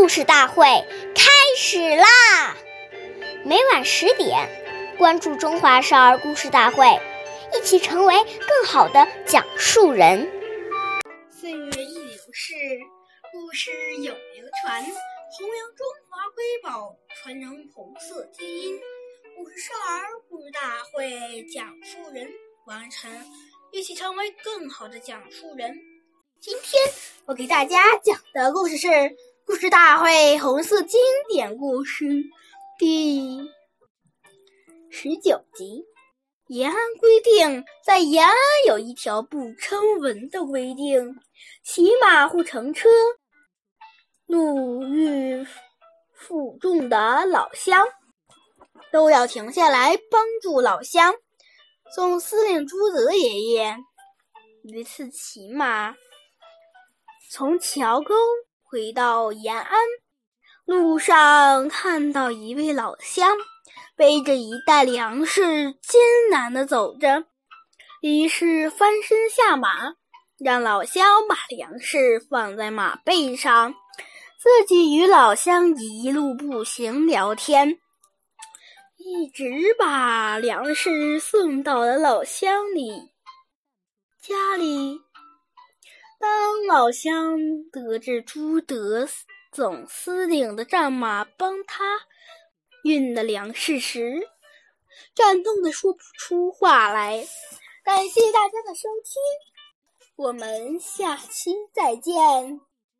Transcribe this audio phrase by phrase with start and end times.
[0.00, 0.64] 故事大会
[1.14, 2.56] 开始啦！
[3.44, 4.48] 每晚十点，
[4.96, 6.86] 关注《中华少儿故事大会》，
[7.54, 10.26] 一起成为更好的讲述人。
[11.30, 12.54] 岁月易流逝，
[13.30, 18.80] 故事永流传，弘扬中华瑰宝，传承红色基因。
[19.36, 22.26] 故事少儿故事大会讲述人
[22.66, 23.10] 完成，
[23.70, 25.78] 一起成为更好的讲述人。
[26.40, 26.82] 今天
[27.26, 28.88] 我给大家讲的故事是
[29.50, 32.04] 《故事大会红色经典故事》
[32.78, 33.36] 第
[34.92, 35.84] 十九集。
[36.46, 38.32] 延安规定，在延安
[38.68, 41.16] 有一条不成文的规定：
[41.64, 42.88] 骑马或乘车
[44.26, 45.44] 路遇
[46.14, 47.84] 负重的老乡，
[48.92, 51.12] 都要停下来帮助老乡。
[51.92, 53.76] 总司令朱德爷爷
[54.62, 55.92] 一次骑马。
[57.32, 58.14] 从桥沟
[58.70, 59.80] 回到延安，
[60.64, 63.36] 路上看到一位老乡
[63.96, 65.42] 背着一袋粮食，
[65.82, 67.24] 艰难地走着。
[68.00, 69.92] 于是翻身下马，
[70.38, 73.74] 让老乡把粮食放在马背上，
[74.38, 77.76] 自己与老乡一路步行聊天，
[78.98, 83.10] 一直把粮食送到了老乡里
[84.22, 85.09] 家里。
[86.20, 89.08] 当老乡得知朱德
[89.50, 91.82] 总司令的战马帮他
[92.84, 94.28] 运的粮食时，
[95.16, 97.26] 感动的说不出话来。
[97.82, 99.14] 感谢大家的收听，
[100.16, 102.60] 我们下期再见。